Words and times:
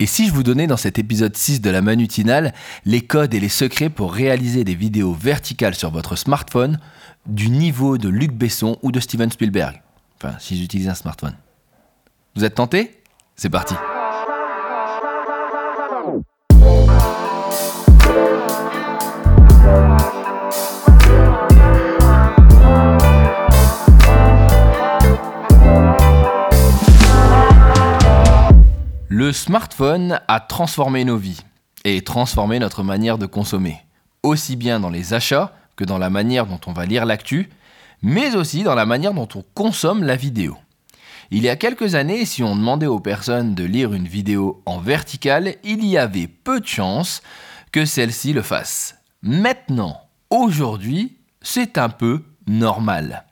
Et 0.00 0.06
si 0.06 0.26
je 0.26 0.32
vous 0.32 0.42
donnais 0.42 0.66
dans 0.66 0.78
cet 0.78 0.98
épisode 0.98 1.36
6 1.36 1.60
de 1.60 1.68
la 1.68 1.82
Manutinale 1.82 2.54
les 2.86 3.02
codes 3.02 3.34
et 3.34 3.40
les 3.40 3.50
secrets 3.50 3.90
pour 3.90 4.14
réaliser 4.14 4.64
des 4.64 4.74
vidéos 4.74 5.12
verticales 5.12 5.74
sur 5.74 5.90
votre 5.90 6.16
smartphone 6.16 6.80
du 7.26 7.50
niveau 7.50 7.98
de 7.98 8.08
Luc 8.08 8.32
Besson 8.32 8.78
ou 8.82 8.92
de 8.92 8.98
Steven 8.98 9.30
Spielberg? 9.30 9.82
Enfin, 10.16 10.36
si 10.40 10.56
j'utilise 10.56 10.88
un 10.88 10.94
smartphone. 10.94 11.36
Vous 12.34 12.44
êtes 12.44 12.54
tenté 12.54 13.02
C'est 13.36 13.50
parti 13.50 13.74
smartphone 29.40 30.20
a 30.28 30.38
transformé 30.38 31.06
nos 31.06 31.16
vies 31.16 31.40
et 31.84 32.02
transformé 32.02 32.58
notre 32.58 32.82
manière 32.82 33.16
de 33.16 33.24
consommer, 33.24 33.78
aussi 34.22 34.54
bien 34.54 34.80
dans 34.80 34.90
les 34.90 35.14
achats 35.14 35.54
que 35.76 35.84
dans 35.84 35.96
la 35.96 36.10
manière 36.10 36.44
dont 36.44 36.60
on 36.66 36.74
va 36.74 36.84
lire 36.84 37.06
l'actu, 37.06 37.48
mais 38.02 38.36
aussi 38.36 38.64
dans 38.64 38.74
la 38.74 38.84
manière 38.84 39.14
dont 39.14 39.28
on 39.34 39.42
consomme 39.54 40.04
la 40.04 40.14
vidéo. 40.14 40.58
Il 41.30 41.42
y 41.42 41.48
a 41.48 41.56
quelques 41.56 41.94
années, 41.94 42.26
si 42.26 42.42
on 42.42 42.54
demandait 42.54 42.86
aux 42.86 43.00
personnes 43.00 43.54
de 43.54 43.64
lire 43.64 43.94
une 43.94 44.06
vidéo 44.06 44.62
en 44.66 44.78
verticale, 44.78 45.54
il 45.64 45.86
y 45.86 45.96
avait 45.96 46.28
peu 46.28 46.60
de 46.60 46.66
chances 46.66 47.22
que 47.72 47.86
celle-ci 47.86 48.34
le 48.34 48.42
fasse. 48.42 48.96
Maintenant, 49.22 50.02
aujourd'hui, 50.28 51.16
c'est 51.40 51.78
un 51.78 51.88
peu 51.88 52.24
normal. 52.46 53.24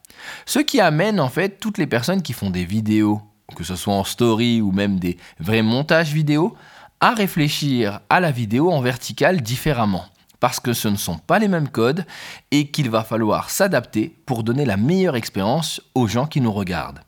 Ce 0.47 0.59
qui 0.59 0.81
amène 0.81 1.21
en 1.21 1.29
fait 1.29 1.61
toutes 1.61 1.77
les 1.77 1.87
personnes 1.87 2.23
qui 2.23 2.33
font 2.33 2.49
des 2.49 2.65
vidéos 2.65 3.21
que 3.55 3.65
ce 3.65 3.77
soit 3.77 3.95
en 3.95 4.05
story 4.05 4.61
ou 4.61 4.73
même 4.73 4.99
des 4.99 5.17
vrais 5.41 5.63
montages 5.63 6.13
vidéo, 6.13 6.57
à 7.01 7.15
réfléchir 7.15 8.01
à 8.11 8.21
la 8.21 8.31
vidéo 8.31 8.71
en 8.71 8.81
verticale 8.81 9.41
différemment. 9.41 10.05
Parce 10.41 10.61
que 10.61 10.73
ce 10.73 10.89
ne 10.89 10.97
sont 10.97 11.19
pas 11.19 11.39
les 11.39 11.49
mêmes 11.49 11.69
codes 11.69 12.05
et 12.51 12.69
qu'il 12.69 12.91
va 12.91 13.03
falloir 13.03 13.51
s'adapter 13.51 14.15
pour 14.27 14.45
donner 14.45 14.65
la 14.65 14.77
meilleure 14.77 15.17
expérience 15.17 15.81
aux 15.95 16.07
gens 16.07 16.27
qui 16.27 16.41
nous 16.41 16.53
regardent. 16.53 17.01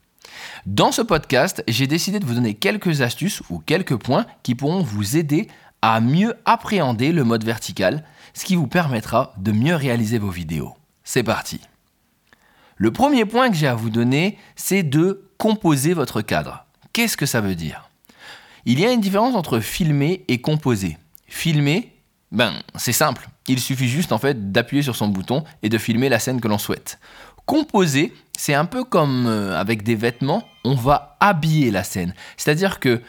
Dans 0.67 0.91
ce 0.92 1.03
podcast, 1.03 1.62
j'ai 1.69 1.87
décidé 1.87 2.19
de 2.19 2.27
vous 2.27 2.34
donner 2.34 2.55
quelques 2.55 3.03
astuces 3.03 3.42
ou 3.51 3.59
quelques 3.59 3.97
points 3.97 4.27
qui 4.42 4.55
pourront 4.55 4.83
vous 4.83 5.17
aider 5.17 5.48
à 5.83 6.01
mieux 6.01 6.34
appréhender 6.45 7.12
le 7.12 7.25
mode 7.25 7.45
vertical, 7.45 8.05
ce 8.34 8.45
qui 8.45 8.57
vous 8.57 8.67
permettra 8.67 9.33
de 9.39 9.53
mieux 9.53 9.75
réaliser 9.75 10.19
vos 10.19 10.31
vidéos. 10.31 10.75
C'est 11.05 11.23
parti. 11.23 11.61
Le 12.77 12.91
premier 12.91 13.25
point 13.25 13.51
que 13.51 13.57
j'ai 13.57 13.67
à 13.67 13.75
vous 13.75 13.91
donner, 13.91 14.39
c'est 14.57 14.83
de 14.83 15.30
composer 15.41 15.94
votre 15.94 16.20
cadre. 16.20 16.66
Qu'est-ce 16.92 17.16
que 17.16 17.24
ça 17.24 17.41
veut 17.41 17.55
dire? 17.55 17.88
Il 18.66 18.78
y 18.78 18.84
a 18.84 18.92
une 18.92 19.00
différence 19.00 19.34
entre 19.34 19.60
filmer 19.60 20.22
et 20.28 20.42
composer. 20.42 20.98
Filmer, 21.27 21.94
ben, 22.30 22.52
c'est 22.77 22.92
simple. 22.92 23.27
Il 23.48 23.58
suffit 23.58 23.88
juste 23.88 24.12
en 24.12 24.18
fait 24.18 24.52
d'appuyer 24.52 24.83
sur 24.83 24.94
son 24.94 25.08
bouton 25.08 25.42
et 25.62 25.70
de 25.70 25.78
filmer 25.78 26.11
la 26.11 26.18
scène 26.18 26.42
que 26.42 26.48
l'on 26.48 26.58
souhaite. 26.58 26.98
Composer, 27.46 28.12
c'est 28.36 28.52
un 28.52 28.66
peu 28.66 28.84
comme 28.84 29.27
euh, 29.27 29.58
avec 29.58 29.83
des 29.83 29.94
vêtements, 29.94 30.46
on 30.62 30.74
va 30.74 31.16
habiller 31.20 31.70
la 31.70 31.84
scène. 31.84 32.14
C'est-à-dire 32.36 32.78
que 32.78 33.00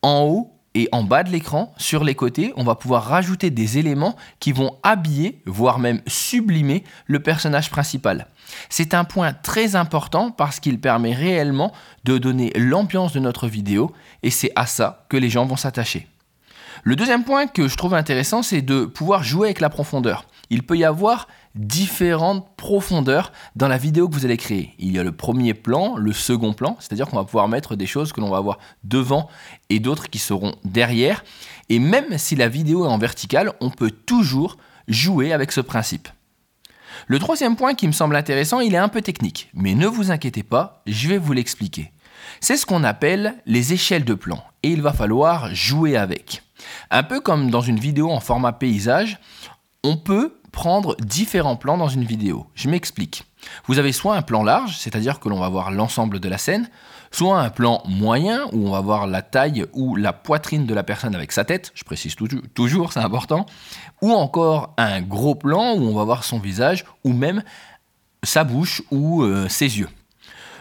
en 0.00 0.22
haut 0.22 0.53
et 0.74 0.88
en 0.92 1.04
bas 1.04 1.22
de 1.22 1.30
l'écran, 1.30 1.72
sur 1.76 2.02
les 2.02 2.14
côtés, 2.14 2.52
on 2.56 2.64
va 2.64 2.74
pouvoir 2.74 3.04
rajouter 3.04 3.50
des 3.50 3.78
éléments 3.78 4.16
qui 4.40 4.52
vont 4.52 4.76
habiller, 4.82 5.40
voire 5.46 5.78
même 5.78 6.00
sublimer 6.06 6.82
le 7.06 7.20
personnage 7.20 7.70
principal. 7.70 8.26
C'est 8.68 8.92
un 8.92 9.04
point 9.04 9.32
très 9.32 9.76
important 9.76 10.30
parce 10.30 10.60
qu'il 10.60 10.80
permet 10.80 11.14
réellement 11.14 11.72
de 12.04 12.18
donner 12.18 12.52
l'ambiance 12.56 13.12
de 13.12 13.20
notre 13.20 13.46
vidéo 13.46 13.92
et 14.22 14.30
c'est 14.30 14.50
à 14.56 14.66
ça 14.66 15.06
que 15.08 15.16
les 15.16 15.30
gens 15.30 15.46
vont 15.46 15.56
s'attacher. 15.56 16.08
Le 16.82 16.96
deuxième 16.96 17.24
point 17.24 17.46
que 17.46 17.68
je 17.68 17.76
trouve 17.76 17.94
intéressant, 17.94 18.42
c'est 18.42 18.60
de 18.60 18.84
pouvoir 18.84 19.22
jouer 19.22 19.48
avec 19.48 19.60
la 19.60 19.70
profondeur. 19.70 20.26
Il 20.50 20.62
peut 20.62 20.76
y 20.76 20.84
avoir 20.84 21.28
différentes 21.54 22.56
profondeurs 22.56 23.32
dans 23.56 23.68
la 23.68 23.78
vidéo 23.78 24.08
que 24.08 24.14
vous 24.14 24.24
allez 24.24 24.36
créer. 24.36 24.74
Il 24.78 24.92
y 24.92 24.98
a 24.98 25.04
le 25.04 25.12
premier 25.12 25.54
plan, 25.54 25.96
le 25.96 26.12
second 26.12 26.52
plan, 26.52 26.76
c'est-à-dire 26.80 27.06
qu'on 27.06 27.16
va 27.16 27.24
pouvoir 27.24 27.48
mettre 27.48 27.76
des 27.76 27.86
choses 27.86 28.12
que 28.12 28.20
l'on 28.20 28.30
va 28.30 28.40
voir 28.40 28.58
devant 28.82 29.28
et 29.70 29.80
d'autres 29.80 30.10
qui 30.10 30.18
seront 30.18 30.54
derrière. 30.64 31.24
Et 31.68 31.78
même 31.78 32.18
si 32.18 32.36
la 32.36 32.48
vidéo 32.48 32.84
est 32.84 32.88
en 32.88 32.98
verticale, 32.98 33.52
on 33.60 33.70
peut 33.70 33.90
toujours 33.90 34.56
jouer 34.88 35.32
avec 35.32 35.52
ce 35.52 35.60
principe. 35.60 36.08
Le 37.06 37.18
troisième 37.18 37.56
point 37.56 37.74
qui 37.74 37.86
me 37.86 37.92
semble 37.92 38.16
intéressant, 38.16 38.60
il 38.60 38.74
est 38.74 38.78
un 38.78 38.88
peu 38.88 39.02
technique, 39.02 39.50
mais 39.54 39.74
ne 39.74 39.86
vous 39.86 40.10
inquiétez 40.10 40.42
pas, 40.42 40.82
je 40.86 41.08
vais 41.08 41.18
vous 41.18 41.32
l'expliquer. 41.32 41.92
C'est 42.40 42.56
ce 42.56 42.66
qu'on 42.66 42.84
appelle 42.84 43.34
les 43.46 43.72
échelles 43.72 44.04
de 44.04 44.14
plan, 44.14 44.42
et 44.62 44.70
il 44.70 44.82
va 44.82 44.92
falloir 44.92 45.54
jouer 45.54 45.96
avec. 45.96 46.42
Un 46.90 47.02
peu 47.02 47.20
comme 47.20 47.50
dans 47.50 47.60
une 47.60 47.78
vidéo 47.78 48.10
en 48.10 48.20
format 48.20 48.52
paysage, 48.52 49.18
on 49.84 49.96
peut 49.96 50.34
prendre 50.50 50.96
différents 50.96 51.56
plans 51.56 51.76
dans 51.76 51.88
une 51.88 52.04
vidéo. 52.04 52.46
Je 52.54 52.68
m'explique. 52.68 53.24
Vous 53.66 53.78
avez 53.78 53.92
soit 53.92 54.16
un 54.16 54.22
plan 54.22 54.42
large, 54.42 54.78
c'est-à-dire 54.78 55.20
que 55.20 55.28
l'on 55.28 55.38
va 55.38 55.48
voir 55.48 55.70
l'ensemble 55.70 56.20
de 56.20 56.28
la 56.28 56.38
scène, 56.38 56.68
soit 57.10 57.38
un 57.38 57.50
plan 57.50 57.82
moyen 57.86 58.46
où 58.52 58.66
on 58.66 58.70
va 58.70 58.80
voir 58.80 59.06
la 59.06 59.20
taille 59.20 59.66
ou 59.74 59.94
la 59.94 60.12
poitrine 60.12 60.64
de 60.64 60.74
la 60.74 60.82
personne 60.82 61.14
avec 61.14 61.32
sa 61.32 61.44
tête, 61.44 61.70
je 61.74 61.84
précise 61.84 62.16
toujours, 62.54 62.92
c'est 62.92 63.00
important, 63.00 63.46
ou 64.00 64.12
encore 64.12 64.74
un 64.78 65.02
gros 65.02 65.34
plan 65.34 65.74
où 65.74 65.82
on 65.82 65.94
va 65.94 66.04
voir 66.04 66.24
son 66.24 66.38
visage 66.38 66.84
ou 67.04 67.12
même 67.12 67.42
sa 68.22 68.44
bouche 68.44 68.82
ou 68.90 69.22
euh, 69.22 69.48
ses 69.48 69.78
yeux. 69.78 69.88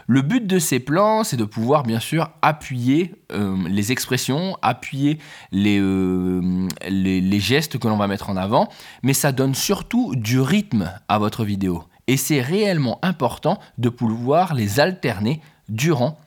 Le 0.07 0.21
but 0.21 0.45
de 0.45 0.59
ces 0.59 0.79
plans, 0.79 1.23
c'est 1.23 1.37
de 1.37 1.45
pouvoir 1.45 1.83
bien 1.83 1.99
sûr 1.99 2.29
appuyer 2.41 3.15
euh, 3.31 3.55
les 3.67 3.91
expressions, 3.91 4.57
appuyer 4.61 5.19
euh, 5.53 6.67
les, 6.89 7.39
gestes 7.39 7.77
que 7.77 7.87
l'on 7.87 7.97
va 7.97 8.07
mettre 8.07 8.29
en 8.29 8.37
avant, 8.37 8.69
mais 9.01 9.13
ça 9.13 9.31
donne 9.31 9.55
surtout 9.55 10.15
du 10.15 10.39
rythme 10.39 10.91
à 11.07 11.19
votre 11.19 11.45
vidéo. 11.45 11.83
Et 12.07 12.17
c'est 12.17 12.41
réellement 12.41 12.99
important 13.01 13.59
de 13.77 13.89
pouvoir 13.89 14.53
les 14.53 14.79
alterner 14.79 15.41
durant 15.69 16.17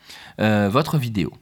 euh, 0.41 0.71
votre 0.71 0.97
vidéo. 0.97 1.33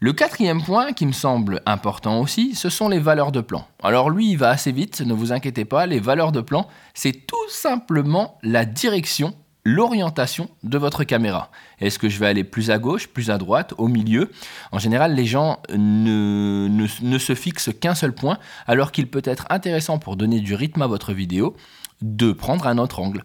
Le 0.00 0.12
quatrième 0.12 0.62
point 0.62 0.92
qui 0.92 1.06
me 1.06 1.12
semble 1.12 1.62
important 1.64 2.18
aussi, 2.18 2.56
ce 2.56 2.68
sont 2.70 2.88
les 2.88 2.98
valeurs 2.98 3.30
de 3.30 3.40
plan. 3.40 3.68
Alors 3.84 4.10
lui, 4.10 4.30
il 4.30 4.36
va 4.36 4.48
assez 4.48 4.72
vite, 4.72 5.00
ne 5.00 5.14
vous 5.14 5.32
inquiétez 5.32 5.64
pas, 5.64 5.86
les 5.86 6.00
valeurs 6.00 6.32
de 6.32 6.40
plan, 6.40 6.66
c'est 6.92 7.12
tout 7.12 7.48
simplement 7.48 8.36
la 8.42 8.64
direction, 8.64 9.32
l'orientation 9.64 10.48
de 10.62 10.78
votre 10.78 11.04
caméra. 11.04 11.50
Est-ce 11.78 11.98
que 11.98 12.08
je 12.08 12.18
vais 12.18 12.26
aller 12.26 12.44
plus 12.44 12.70
à 12.70 12.78
gauche, 12.78 13.08
plus 13.08 13.30
à 13.30 13.38
droite, 13.38 13.74
au 13.78 13.88
milieu? 13.88 14.30
En 14.72 14.78
général, 14.78 15.14
les 15.14 15.26
gens 15.26 15.60
ne, 15.70 16.86
se 17.18 17.34
fixent 17.34 17.70
qu'un 17.80 17.94
seul 17.94 18.12
point, 18.12 18.38
alors 18.66 18.92
qu'il 18.92 19.08
peut 19.08 19.22
être 19.24 19.46
intéressant 19.50 19.98
pour 19.98 20.16
donner 20.16 20.40
du 20.40 20.54
rythme 20.54 20.82
à 20.82 20.86
votre 20.86 21.12
vidéo 21.12 21.56
de 22.00 22.32
prendre 22.32 22.66
un 22.66 22.78
autre 22.78 22.98
angle. 22.98 23.24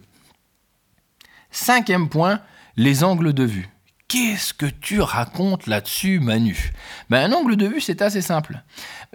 Cinquième 1.50 2.08
point, 2.08 2.40
les 2.76 3.02
angles 3.02 3.32
de 3.32 3.44
vue. 3.44 3.68
Qu'est-ce 4.06 4.54
que 4.54 4.66
tu 4.66 5.00
racontes 5.00 5.66
là-dessus, 5.66 6.18
Manu? 6.20 6.72
Ben, 7.10 7.30
Un 7.30 7.34
angle 7.34 7.56
de 7.56 7.66
vue, 7.66 7.80
c'est 7.80 8.00
assez 8.00 8.22
simple. 8.22 8.62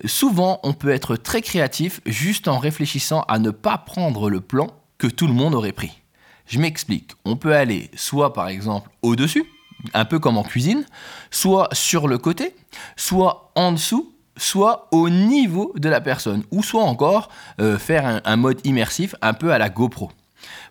Souvent, 0.06 0.60
on 0.62 0.74
peut 0.74 0.90
être 0.90 1.16
très 1.16 1.42
créatif 1.42 2.02
juste 2.06 2.48
en 2.48 2.60
réfléchissant 2.60 3.22
à 3.28 3.40
ne 3.40 3.50
pas 3.50 3.80
prendre 3.80 4.30
le 4.30 4.42
plan 4.42 4.68
que 5.00 5.08
tout 5.08 5.26
le 5.26 5.34
monde 5.34 5.56
aurait 5.56 5.72
pris. 5.72 6.03
Je 6.46 6.60
m'explique. 6.60 7.12
On 7.26 7.36
peut 7.36 7.56
aller 7.56 7.90
soit 7.96 8.34
par 8.34 8.48
exemple 8.48 8.90
au-dessus, 9.02 9.46
un 9.94 10.06
peu 10.06 10.20
comme 10.20 10.38
en 10.38 10.44
cuisine, 10.44 10.86
soit 11.32 11.70
sur 11.74 12.08
le 12.08 12.18
côté, 12.18 12.56
soit 12.96 13.52
en 13.56 13.72
dessous, 13.72 14.14
soit 14.38 14.88
au 14.92 15.10
niveau 15.10 15.74
de 15.78 15.90
la 15.90 16.02
personne, 16.02 16.44
ou 16.52 16.64
soit 16.64 16.84
encore 16.84 17.30
euh, 17.60 17.78
faire 17.78 18.06
un, 18.06 18.22
un 18.26 18.36
mode 18.36 18.60
immersif 18.66 19.16
un 19.22 19.34
peu 19.34 19.54
à 19.54 19.58
la 19.58 19.70
GoPro. 19.70 20.12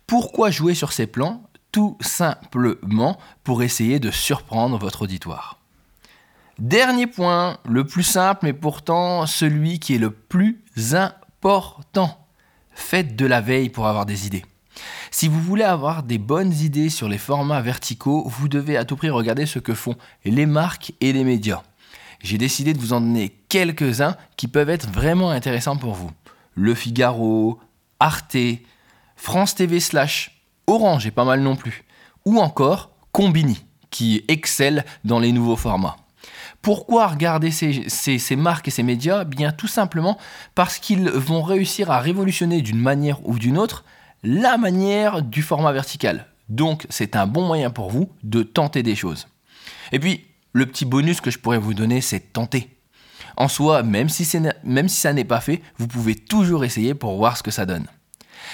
Pourquoi 0.06 0.50
jouer 0.50 0.74
sur 0.74 0.92
ces 0.92 1.06
plans? 1.06 1.42
Tout 1.70 1.96
simplement 2.00 3.18
pour 3.44 3.62
essayer 3.62 3.98
de 3.98 4.10
surprendre 4.10 4.78
votre 4.78 5.02
auditoire. 5.02 5.58
Dernier 6.58 7.06
point, 7.06 7.56
le 7.64 7.86
plus 7.86 8.02
simple 8.02 8.40
mais 8.42 8.52
pourtant 8.52 9.26
celui 9.26 9.78
qui 9.78 9.94
est 9.94 9.98
le 9.98 10.10
plus 10.10 10.62
important. 10.92 12.26
Faites 12.74 13.16
de 13.16 13.26
la 13.26 13.40
veille 13.40 13.70
pour 13.70 13.86
avoir 13.86 14.06
des 14.06 14.26
idées. 14.26 14.44
Si 15.14 15.28
vous 15.28 15.42
voulez 15.42 15.62
avoir 15.62 16.02
des 16.02 16.16
bonnes 16.16 16.54
idées 16.54 16.88
sur 16.88 17.06
les 17.06 17.18
formats 17.18 17.60
verticaux, 17.60 18.24
vous 18.26 18.48
devez 18.48 18.78
à 18.78 18.86
tout 18.86 18.96
prix 18.96 19.10
regarder 19.10 19.44
ce 19.44 19.58
que 19.58 19.74
font 19.74 19.94
les 20.24 20.46
marques 20.46 20.94
et 21.02 21.12
les 21.12 21.22
médias. 21.22 21.62
J'ai 22.22 22.38
décidé 22.38 22.72
de 22.72 22.78
vous 22.78 22.94
en 22.94 23.02
donner 23.02 23.28
quelques-uns 23.50 24.16
qui 24.38 24.48
peuvent 24.48 24.70
être 24.70 24.88
vraiment 24.90 25.30
intéressants 25.30 25.76
pour 25.76 25.92
vous. 25.92 26.10
Le 26.54 26.74
Figaro, 26.74 27.60
Arte, 28.00 28.38
France 29.14 29.54
TV 29.54 29.80
Slash, 29.80 30.42
Orange 30.66 31.06
est 31.06 31.10
pas 31.10 31.26
mal 31.26 31.42
non 31.42 31.56
plus. 31.56 31.84
Ou 32.24 32.40
encore 32.40 32.90
Combini, 33.12 33.66
qui 33.90 34.24
excelle 34.28 34.82
dans 35.04 35.18
les 35.20 35.32
nouveaux 35.32 35.56
formats. 35.56 35.98
Pourquoi 36.62 37.08
regarder 37.08 37.50
ces, 37.50 38.36
marques 38.36 38.68
et 38.68 38.70
ces 38.70 38.82
médias? 38.82 39.24
Bien 39.24 39.52
tout 39.52 39.68
simplement 39.68 40.16
parce 40.54 40.78
qu'ils 40.78 41.10
vont 41.10 41.42
réussir 41.42 41.90
à 41.90 42.00
révolutionner 42.00 42.62
d'une 42.62 42.80
manière 42.80 43.18
ou 43.28 43.38
d'une 43.38 43.58
autre 43.58 43.84
la 44.22 44.56
manière 44.56 45.22
du 45.22 45.42
format 45.42 45.72
vertical. 45.72 46.26
Donc 46.48 46.86
c'est 46.90 47.16
un 47.16 47.26
bon 47.26 47.46
moyen 47.46 47.70
pour 47.70 47.90
vous 47.90 48.10
de 48.22 48.42
tenter 48.42 48.82
des 48.82 48.94
choses. 48.94 49.28
Et 49.92 49.98
puis, 49.98 50.24
le 50.52 50.66
petit 50.66 50.84
bonus 50.84 51.20
que 51.20 51.30
je 51.30 51.38
pourrais 51.38 51.58
vous 51.58 51.74
donner, 51.74 52.00
c'est 52.00 52.32
tenter. 52.32 52.68
En 53.36 53.48
soi, 53.48 53.82
même 53.82 54.08
si, 54.08 54.38
même 54.64 54.88
si 54.88 55.00
ça 55.00 55.12
n'est 55.12 55.24
pas 55.24 55.40
fait, 55.40 55.62
vous 55.78 55.88
pouvez 55.88 56.14
toujours 56.14 56.64
essayer 56.64 56.94
pour 56.94 57.16
voir 57.16 57.36
ce 57.36 57.42
que 57.42 57.50
ça 57.50 57.66
donne. 57.66 57.86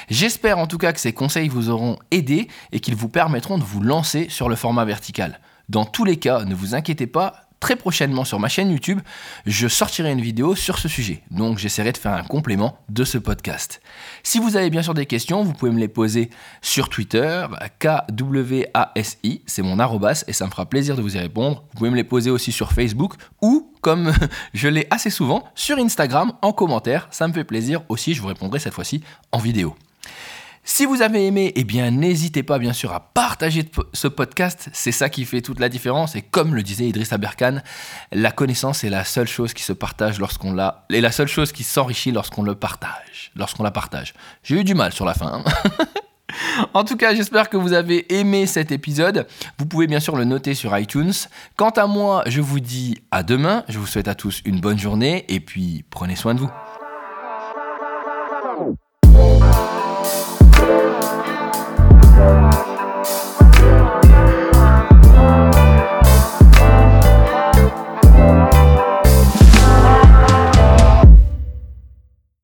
J'espère 0.08 0.58
en 0.58 0.66
tout 0.66 0.78
cas 0.78 0.92
que 0.92 1.00
ces 1.00 1.12
conseils 1.12 1.48
vous 1.48 1.70
auront 1.70 1.98
aidé 2.10 2.48
et 2.70 2.78
qu'ils 2.78 2.94
vous 2.94 3.08
permettront 3.08 3.58
de 3.58 3.64
vous 3.64 3.82
lancer 3.82 4.28
sur 4.28 4.48
le 4.48 4.54
format 4.54 4.84
vertical. 4.84 5.40
Dans 5.68 5.84
tous 5.84 6.04
les 6.04 6.18
cas, 6.18 6.44
ne 6.44 6.54
vous 6.54 6.74
inquiétez 6.74 7.06
pas, 7.06 7.47
très 7.60 7.76
prochainement 7.76 8.24
sur 8.24 8.38
ma 8.38 8.48
chaîne 8.48 8.70
YouTube, 8.70 9.00
je 9.46 9.68
sortirai 9.68 10.12
une 10.12 10.20
vidéo 10.20 10.54
sur 10.54 10.78
ce 10.78 10.88
sujet. 10.88 11.22
Donc 11.30 11.58
j'essaierai 11.58 11.92
de 11.92 11.96
faire 11.96 12.12
un 12.12 12.22
complément 12.22 12.78
de 12.88 13.04
ce 13.04 13.18
podcast. 13.18 13.80
Si 14.22 14.38
vous 14.38 14.56
avez 14.56 14.70
bien 14.70 14.82
sûr 14.82 14.94
des 14.94 15.06
questions, 15.06 15.42
vous 15.42 15.52
pouvez 15.52 15.70
me 15.70 15.78
les 15.78 15.88
poser 15.88 16.30
sur 16.62 16.88
Twitter, 16.88 17.46
KWASI, 17.78 19.42
c'est 19.46 19.62
mon 19.62 19.78
arrobas 19.78 20.24
et 20.26 20.32
ça 20.32 20.46
me 20.46 20.50
fera 20.50 20.66
plaisir 20.66 20.96
de 20.96 21.02
vous 21.02 21.16
y 21.16 21.18
répondre. 21.18 21.64
Vous 21.72 21.78
pouvez 21.78 21.90
me 21.90 21.96
les 21.96 22.04
poser 22.04 22.30
aussi 22.30 22.52
sur 22.52 22.72
Facebook 22.72 23.14
ou, 23.42 23.72
comme 23.80 24.12
je 24.54 24.68
l'ai 24.68 24.86
assez 24.90 25.10
souvent, 25.10 25.44
sur 25.54 25.78
Instagram 25.78 26.32
en 26.42 26.52
commentaire. 26.52 27.08
Ça 27.10 27.26
me 27.28 27.32
fait 27.32 27.44
plaisir 27.44 27.82
aussi, 27.88 28.14
je 28.14 28.22
vous 28.22 28.28
répondrai 28.28 28.58
cette 28.58 28.74
fois-ci 28.74 29.02
en 29.32 29.38
vidéo. 29.38 29.74
Si 30.70 30.84
vous 30.84 31.00
avez 31.00 31.26
aimé, 31.26 31.54
eh 31.56 31.64
bien 31.64 31.90
n'hésitez 31.90 32.42
pas 32.42 32.58
bien 32.58 32.74
sûr 32.74 32.92
à 32.92 33.00
partager 33.00 33.64
ce 33.94 34.06
podcast, 34.06 34.68
c'est 34.74 34.92
ça 34.92 35.08
qui 35.08 35.24
fait 35.24 35.40
toute 35.40 35.60
la 35.60 35.70
différence 35.70 36.14
et 36.14 36.20
comme 36.20 36.54
le 36.54 36.62
disait 36.62 36.86
Idriss 36.86 37.10
Aberkan, 37.10 37.62
la 38.12 38.30
connaissance 38.30 38.84
est 38.84 38.90
la 38.90 39.02
seule 39.04 39.26
chose 39.26 39.54
qui 39.54 39.62
se 39.62 39.72
partage 39.72 40.20
lorsqu'on 40.20 40.52
l'a 40.52 40.84
la 40.90 41.10
seule 41.10 41.26
chose 41.26 41.52
qui 41.52 41.64
s'enrichit 41.64 42.12
lorsqu'on 42.12 42.42
le 42.42 42.54
partage, 42.54 43.32
lorsqu'on 43.34 43.62
la 43.62 43.70
partage. 43.70 44.12
J'ai 44.42 44.56
eu 44.56 44.62
du 44.62 44.74
mal 44.74 44.92
sur 44.92 45.06
la 45.06 45.14
fin. 45.14 45.42
Hein. 45.42 45.84
En 46.74 46.84
tout 46.84 46.96
cas, 46.96 47.14
j'espère 47.14 47.48
que 47.48 47.56
vous 47.56 47.72
avez 47.72 48.14
aimé 48.14 48.46
cet 48.46 48.70
épisode. 48.70 49.26
Vous 49.58 49.64
pouvez 49.64 49.86
bien 49.86 50.00
sûr 50.00 50.14
le 50.14 50.24
noter 50.24 50.54
sur 50.54 50.76
iTunes. 50.76 51.12
Quant 51.56 51.70
à 51.70 51.86
moi, 51.86 52.22
je 52.26 52.42
vous 52.42 52.60
dis 52.60 52.98
à 53.10 53.22
demain. 53.22 53.64
Je 53.68 53.78
vous 53.78 53.86
souhaite 53.86 54.08
à 54.08 54.14
tous 54.14 54.42
une 54.44 54.60
bonne 54.60 54.78
journée 54.78 55.24
et 55.28 55.40
puis 55.40 55.84
prenez 55.90 56.14
soin 56.14 56.34
de 56.34 56.40
vous. 56.40 56.50